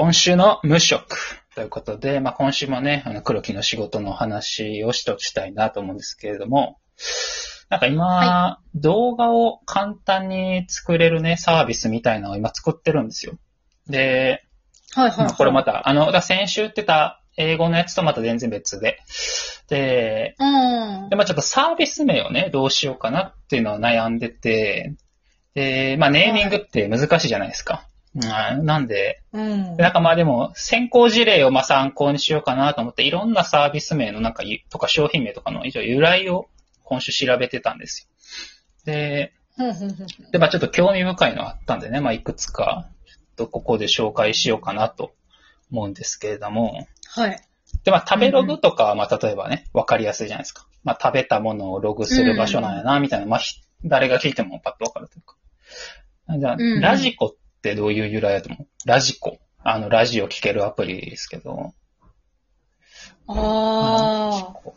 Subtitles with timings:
[0.00, 6.78] 今週の無職ということで、まあ、今週もね、あの黒木の仕事の話をしとしたいなと思うんですけれども、
[7.68, 13.40] なんか今、は動画を簡単に作れるね、サービスみたいなのを今作ってるんですよ。
[13.88, 14.44] で、
[14.94, 19.00] はいはい、まあこれまた、あの、だ先週言ってた英語のやつとまた全然別で、
[19.68, 21.16] で、うんで、。
[21.16, 24.94] まあちょっとサービス名をね、どうしようかなっていうのを悩んでて、
[25.54, 27.88] で、まあネーミングって難しいじゃないですか。
[28.22, 29.76] うんなんで、うん。
[29.76, 36.48] なんかまあでも、先行事例をまあ参考にしようかなと思って、いろんなサービス名のなんかゆ、とか商品名とかの一応由来を
[36.84, 38.08] 今週調べてたんです
[38.86, 38.92] よ。
[38.92, 39.32] で、
[40.32, 45.12] で、まあちょっと興味深いのがあったんでね、まあいくつか、ちょっとここで紹介しようかなと
[45.70, 47.40] 思うんですけれども、はい。
[47.84, 50.66] で、まあ食べログとかは、まあ例えばね、わかりやすいじゃないですか。
[50.84, 55.36] まあ食べたものをログする場所なんやな、みたいな、まあひ誰が聞いてもパッとわかるというか。
[56.38, 58.66] じゃあ、うんラジコってどういう由来だと思う？
[58.86, 59.38] ラジコ。
[59.64, 61.74] あの、ラジオ聞けるアプリですけど。
[63.26, 64.70] ああ。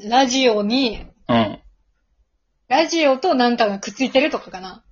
[0.00, 1.58] ラジオに、うん。
[2.68, 4.82] ラジオとなんかがくっついてるとかかな？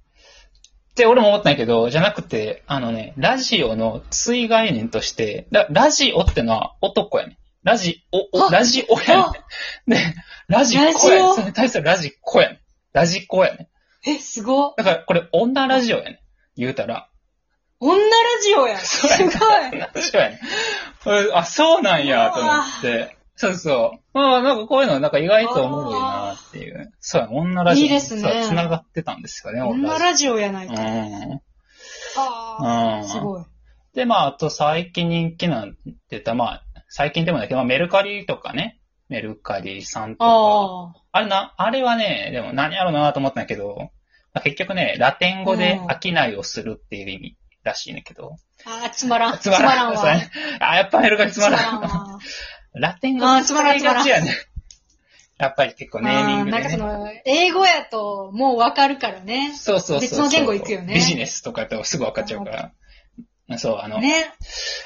[0.90, 7.38] って俺も思ったんやけど、じゃなくて、あのね、ラジオの追概念として、ララジオってのは男やね。
[7.62, 9.32] ラジオ、おあラジオや
[9.86, 9.96] ね。
[9.96, 10.14] で、
[10.48, 10.98] ラジコやね。
[10.98, 12.60] それに対するラジコやね。
[12.92, 13.68] ラジコやね。
[14.06, 14.74] え、すごっ。
[14.76, 16.19] だからこれ女ラジオやね。
[16.60, 17.08] 言うたら。
[17.80, 18.02] 女ラ
[18.44, 18.76] ジオや。
[18.80, 19.78] すそうごい。
[19.78, 19.90] やね。
[19.94, 20.40] そうやね。
[21.02, 23.16] これあ、そうなんや、と思って。
[23.34, 24.00] そうそう。
[24.12, 26.92] まあ、なんかこういうのなんか意外とおもろいなっていう。
[27.00, 27.84] そうや、女ラジオ。
[27.84, 30.74] いいですね繋がってたんですよね、女ラジオやないか。
[30.74, 31.40] うん。
[32.18, 32.98] ああ。
[32.98, 33.44] うんすごい。
[33.94, 35.78] で、まあ、あと最近人気なんて
[36.10, 40.26] 言ったら、まあ、最近でもないけど、まあ、メルカリとかね、メルカリさんとか。
[40.26, 40.92] ああ。
[41.12, 43.88] あれな、あれはね、でも何やろうなと思ったんだけど、まあ、
[44.42, 48.36] 結局ね、ラテン語で商いをするっていう意味らしいねんけど。
[48.64, 49.38] あ あ、つまらん。
[49.38, 49.94] つまらん。
[49.94, 50.04] わ。
[50.60, 51.80] あ、やっぱメルカリつまらん。
[51.80, 52.18] わ。
[52.74, 54.32] ラテン語あーつまらん使いがちやね。
[55.38, 56.84] やっぱり結構ネーミングであーなんかそね。
[56.84, 59.54] の、英語やともうわかるからね。
[59.56, 60.00] そうそうそう。
[60.00, 63.58] 別の言語行くよねビジネスとかとすぐ分かっちゃうから。
[63.58, 64.32] そう、あの、ね。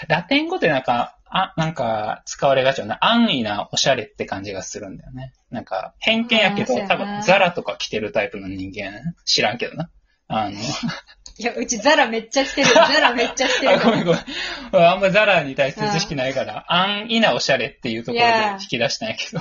[0.09, 2.97] ラテン語ってなんか、あ、なんか、使われがちよな。
[3.01, 5.33] 安易なおしゃれって感じがするんだよね。
[5.51, 9.91] なんか、偏見やけど、多分、ザラとか着てるタイプの人間、知らんけどな。
[10.29, 10.53] あの、
[11.37, 12.69] いや、うちザラめっちゃ着てる。
[12.73, 13.81] ザラめっちゃ着てある。
[13.85, 14.87] ごめんごめん。
[14.87, 19.41] あんまザラに対して知識ないから、安易なおしゃれっていうところで引き出したんやけど。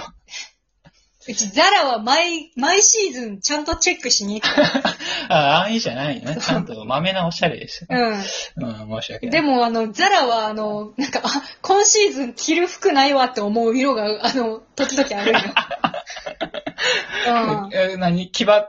[1.28, 4.62] うちザラは毎、毎シーズンちゃんとチェックしに行く。
[5.30, 6.38] あ安易じゃないよね。
[6.42, 7.96] ちゃんと豆なおしゃれでした。
[7.96, 9.30] ううん、申し訳ん。
[9.30, 9.42] ない。
[9.42, 15.40] でも、あの、ザラは、あの、なんか、あ、今シーズン着る服ないわって思う色が、あの、時々あるよ。
[17.28, 17.70] うん。
[17.74, 18.30] え何？
[18.32, 18.66] 奇抜、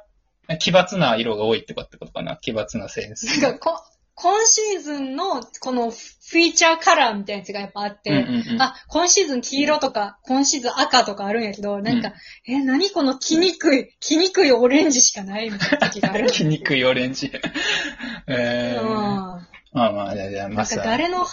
[0.60, 2.36] 奇抜な色が多いってことかな？
[2.36, 3.40] 奇抜なセンス。
[3.40, 3.82] なんかこ、
[4.16, 12.12] 今シーズンの、このフィーチャーカラーみたいなやつがやっぱあって、うんうんうんあ、今シーズン黄色とか、今シーズン赤とかあるんやけど、なんか、
[12.46, 16.30] え、何この着にくい、着にくいオレンジしかないみたいな時がある。
[16.32, 17.32] 着にくいオレンジ。
[18.28, 18.88] えー、うん。
[19.72, 21.26] まあまあ、じゃあ、じゃあ、まなんかさ誰の、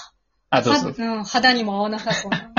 [0.50, 0.88] あ、どうぞ。
[0.88, 2.52] はうん、肌にも合わなさそうな。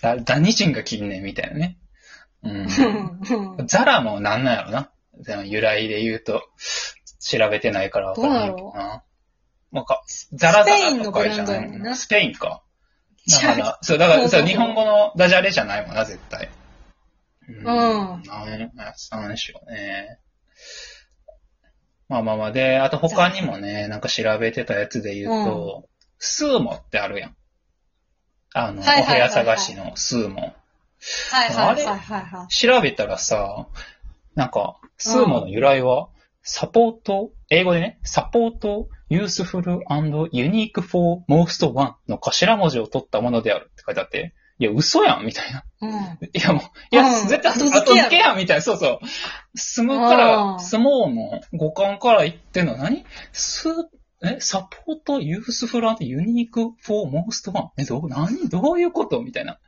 [0.00, 1.78] だ何人が着んねんみたいなね。
[2.42, 2.50] うん。
[2.52, 4.90] うんうんザラもなんなんやろな。
[5.22, 6.42] でも由来で言うと、
[7.24, 9.02] 調べてないからわからないけどな。
[9.72, 10.02] なんか、
[10.32, 12.62] ザラザラとかじゃないもんスペインのブランドやねんなスペインか。
[13.28, 16.50] だから、そう、だからさ、そうそうそう日本語のダジャレじゃないもんな、絶対。
[17.48, 17.56] うん。
[17.56, 18.72] うんなん、
[19.10, 20.18] なんでしょうね。
[22.08, 27.36] まあまあまあ、で、あと他にもね、なんか調べてたやつで言うと、スーモってあるやん。
[28.52, 30.54] あの、はいはいはいはいお部屋探しのスーモ。
[31.32, 32.54] はいはいはいはいはい。
[32.54, 33.66] 調べたらさ、
[34.34, 36.08] なんか、スーモの由来は、
[36.46, 45.64] サポート、英語でね、サポート、useful and unique for most one の頭文字を取ったものであるって書いてあって、いや、嘘やんみたいな。
[45.80, 45.90] うん。
[45.90, 45.98] い
[46.34, 46.62] や、もう、
[46.92, 48.62] いや、うん絶対後付けやんみたいな。
[48.62, 49.06] そうそう。
[49.56, 53.04] 住むから、うん相撲の五感から言ってんのは何？
[53.32, 53.68] す、
[54.22, 57.70] え、サポート、ユースフルアンドユニークフォーモーストワン。
[57.78, 58.48] え、どう、何？
[58.50, 59.22] どういうこと？
[59.22, 59.58] みたいな。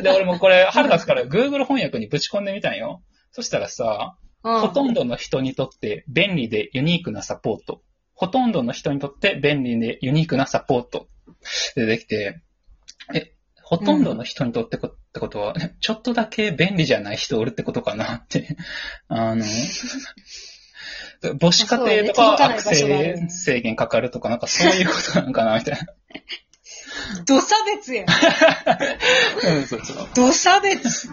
[0.00, 3.02] で、俺もこれ、春夏から Google 翻訳にぶち込んでみたんよ。
[3.32, 4.16] そしたらさ、
[4.46, 7.82] うんほとんどの人にとって便利でユニークなサポート。
[8.14, 11.08] ほとんどの人にとって便利でユニークなサポート。
[11.74, 12.40] でできて、
[13.12, 18.56] え、ほとんどの人にとってこってことは、えちょっとだけ便利じゃない人おるってことかなって。
[19.08, 19.44] あの、
[21.40, 25.86] 母子家庭とか悪性制限かかるとか、なんかそういうことなのかなみたいな。
[27.24, 28.06] 土差別やん。
[29.44, 30.08] うんそうそう。
[30.14, 31.08] 土差別。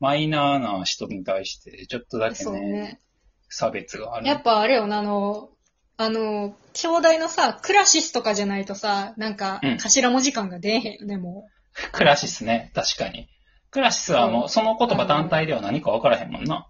[0.00, 3.00] マイナーな人に対して、ちょっとだけね、ね。
[3.48, 4.26] 差別がある。
[4.26, 5.50] やっぱあれよな、あの、
[5.96, 11.48] あの、兄弟のさ、クラシスとかじゃないとさ、なんかうん、頭文字感が出えへんよね、も
[11.92, 13.28] クラシスね、確かに。
[13.70, 16.68] クラシスはもう、その言葉単体では何か分からへんもんな。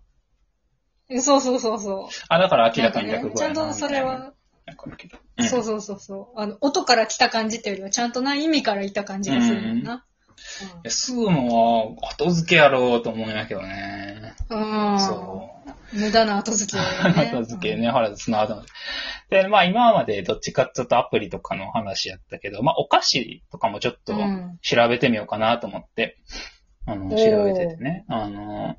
[1.11, 1.21] う。
[1.21, 2.15] そうそうそうそう。
[2.29, 4.35] あ、だから明らかになんかね略語やなちゃんとそれは、
[5.49, 6.41] そうそうそうそう。
[6.41, 10.05] あの、音から来た感じっていうよりは、ちゃんとな意味からいた感じがするもんな。
[10.85, 14.35] えスーモは後付けやろうと思うんやけどね。
[14.51, 14.93] うん。
[14.93, 15.51] うんそ
[15.93, 15.99] う。
[15.99, 17.31] 無駄な後付け、ね。
[17.31, 18.63] 後付けね、原田の後
[19.31, 26.19] で、まあ今までどっちかっていうとアプリとかの話やったけど、まあお菓子とかもちょっとうん調べてみようかなと思って、
[26.87, 28.05] あの、おー調べててね。
[28.09, 28.77] あの、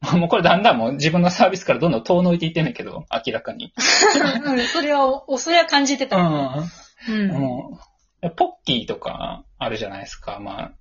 [0.18, 3.72] もうこれだんだんもう自分のサービスからどんどん遠のいていってんねんけど、明らかに。
[4.44, 6.22] うん、それは、おそれは感じてうた。
[6.22, 6.70] ん。
[7.08, 7.28] うん。
[7.32, 7.97] もう、
[8.36, 10.38] ポッキーとかあるじゃないですか。
[10.40, 10.72] まあ、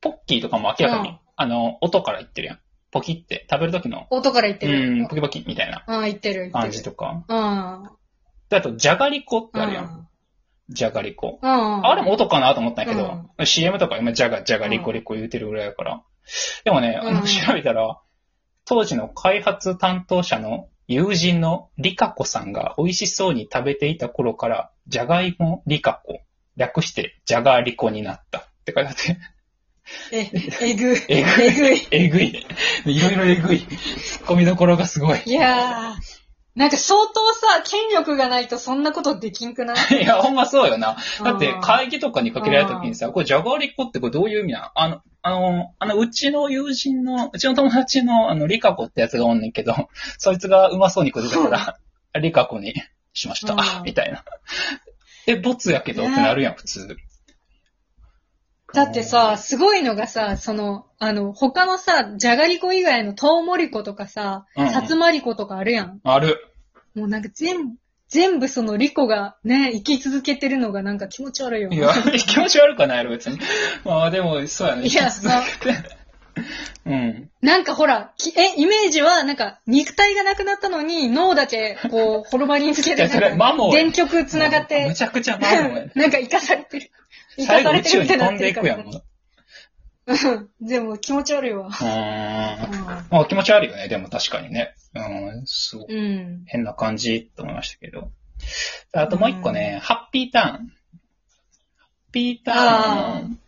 [0.00, 2.60] ポッキーとかも明らかに、うんあの、音から言ってるやん。
[2.90, 5.04] ポキって食べる時の、音から言ってうる。
[5.04, 6.62] ん、ポキポキみたいなうん、言ってる、言ってる。
[6.62, 7.24] 感じとか。
[7.28, 7.90] うん。
[8.48, 9.62] であと、じゃがりこってうん。
[9.62, 10.08] あるやん。
[10.70, 11.38] じゃがりこ。
[11.40, 11.86] うん。
[11.86, 16.02] あれも音かなと思ったんやけど、CM とか今、じゃが、じゃがりこうんりこ言うてるぐらいやから。
[16.64, 18.00] でもね、うん調べたら、
[18.64, 26.22] 当時の開発担当者の友人のリカコさんが美味しそうに食べていた頃から、じゃがいもリカコ、
[26.56, 29.18] 略してじゃがりこになったって書いてあって、
[30.12, 30.30] え、
[30.60, 31.00] えぐい。
[31.08, 31.88] えぐいえぐい。
[31.90, 32.46] えぐい。
[32.86, 33.60] いろいろえぐい。
[33.60, 35.22] ツッコミどころがすごい。
[35.24, 36.27] いやー。
[36.54, 39.76] なんか相当さ、権力がないとそんなことできんくない？
[40.02, 40.96] いや、ほんまそうよな。
[41.22, 44.66] だってうん会議とかにかけられた時にさ、これじゃがりこってこれどういう意味なの？
[44.74, 49.74] あの、あの、あの、うちの友人の、うちの友達の、あの、リカコってやつがおんねんけど、
[50.18, 51.78] そいつがうまそうに食ってたか
[52.12, 52.74] ら、 リカコに
[53.12, 54.24] しました、うんみたいな。
[55.26, 56.96] え、ボツやけどってなるやん、普通。
[58.74, 66.00] だってさ、すごいのがさ、その、あの、他のさ、じゃがりこ以外のトウモリコとかさ、さつまりことかあるやん。
[66.04, 66.36] ある。
[66.94, 67.76] もうなんか全部、
[68.08, 71.70] 全部そのリコがね、生き続けてるのがなんか気持ち悪いよ。
[71.70, 71.92] いや、
[72.26, 73.38] 気持ち悪くはないやろ、別に。
[73.84, 74.86] まあでも、そうやね。
[74.86, 75.98] いや生き続けて
[76.86, 77.30] うん。
[77.42, 86.90] なんかほら、きえ、イメージは、なんか、肉体がなくなったのに、脳だけ、こう、ホルマリンつけて、いやそれなんかマモーや電極繋がっむて、ちゃくちゃマモやね なんか生かされてる。
[87.38, 88.94] 生か最後宇されてるみたいになっ宙に飛んでいくやん、もう。
[88.94, 89.02] うん
[90.60, 91.66] でも気持ち悪いわ。
[91.66, 93.06] うーん。
[93.10, 94.74] まあ気持ち悪いよね、でも確かにね。
[94.94, 95.86] うん、そう。
[95.86, 96.44] うん。
[96.46, 98.10] 変な感じと思いましたけど。
[98.92, 100.46] あともう一個ね、ハッピーターン。
[100.46, 100.60] ハッ
[102.12, 103.38] ピーターン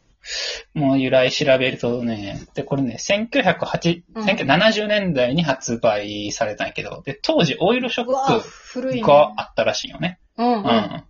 [0.75, 9.02] もう由来調べるとね、で、これね、1908うん1970年代に発売されたんやけど、で、当時オイルショうわッ古いね。
[9.02, 10.20] クがあったらしいよね。
[10.37, 10.56] うん、う。
[10.58, 11.04] うんん。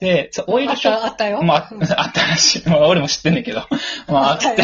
[0.00, 1.42] で、そうオイあっルショックた、あったよ。
[1.42, 2.68] まあ、うんあったらしい。
[2.68, 3.66] まあ、俺も知ってんねんけど。
[4.08, 4.56] まあ、あって。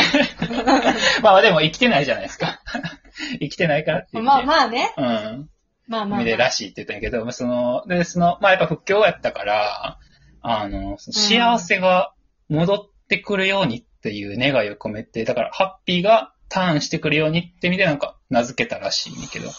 [1.23, 2.61] まあ、でも生きてないじゃないですか。
[3.41, 4.29] 生きてないからって言って。
[4.29, 4.93] まあまあね。
[4.97, 5.05] うん。
[5.05, 5.47] まあ
[5.89, 6.19] まあ、まあ。
[6.21, 9.99] 見れらしいって言ったんやけど、その、で、その、まあやっぱ不況やったから、
[10.43, 12.13] あの、その幸せが
[12.49, 19.51] 戻ってくるようにっていう願いを込めて、だからハッピーがターンしてくるようにって意味でなんか名付けたらしいんだけど、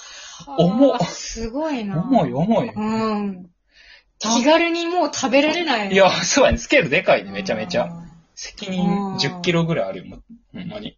[0.57, 1.99] 重すごいな。
[1.99, 2.69] 重い重い。
[2.69, 3.49] うん。
[4.25, 5.91] 気軽にもう食べられない。
[5.91, 6.57] いや、そうやね。
[6.57, 7.85] スケールでかいね、めちゃめちゃ。
[7.85, 8.11] うん。
[8.35, 10.21] 責任10キロぐらいあるよ、
[10.53, 10.97] ほんまに。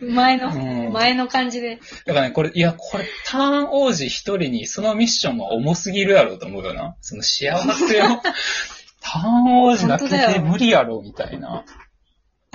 [0.00, 1.80] 前の、うん前の感じで。
[2.04, 6.96] だからね、これ、いや、これ、ターン王子一人にそのミッションは重すぎるやろうと思うよな。
[7.00, 8.20] その幸せを、
[9.00, 11.64] ターン王子だけで無理やろ、みたいな。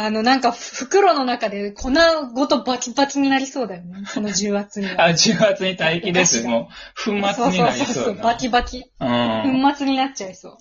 [0.03, 1.91] あの、なんか、袋の中で粉
[2.33, 4.03] ごとバキバキになりそうだよね。
[4.07, 5.05] その重圧には。
[5.05, 6.41] あ、重圧に待機です。
[6.47, 6.69] も
[7.07, 8.23] う、粉末になりそうやな。
[8.23, 8.83] バキバキ。
[8.99, 9.61] うん。
[9.63, 10.57] 粉末になっちゃいそう。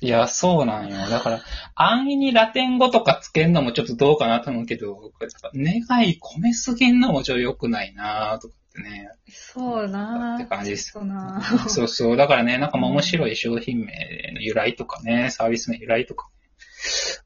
[0.00, 1.08] いや、そうなんよ。
[1.08, 1.40] だから、
[1.76, 5.12] 安易にラテン語とかつけんのもちょっとどうかなと思うけど、
[5.54, 9.08] 願い込めすぎんのもちょっと良くないなとかってね。
[9.28, 12.16] そうなって感じですそうなそうそう。
[12.16, 16.28] だからね、なんかまあ面白い商品名の由来とかね、サービスの由来とか、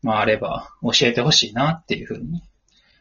[0.07, 2.41] まああれば教えてほしいなっていうふうに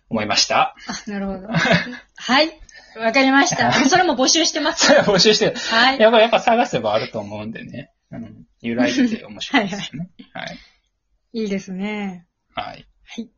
[0.09, 0.75] 思いました。
[0.87, 1.47] あ、なるほど。
[2.17, 2.59] はい。
[2.97, 3.71] わかりました。
[3.71, 4.87] それも募集してます。
[4.89, 5.55] それは募集してる。
[5.55, 5.99] はい。
[5.99, 7.91] やっぱやっぱ探せばあると思うんでね。
[8.11, 10.09] うん、由来って面白いですよね。
[10.33, 10.57] はい。
[11.33, 12.25] いいですね。
[12.55, 12.87] はい。
[13.03, 13.29] はい。